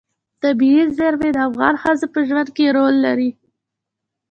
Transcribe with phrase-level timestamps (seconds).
[0.43, 3.29] طبیعي زیرمې د افغان ښځو په ژوند کې رول لري.